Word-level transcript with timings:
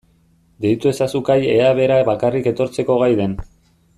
Deitu 0.63 0.89
ezazu 0.91 1.21
Kai 1.27 1.37
ea 1.57 1.69
bera 1.81 2.01
bakarrik 2.09 2.51
etortzeko 2.53 2.99
gai 3.05 3.13
den. 3.23 3.37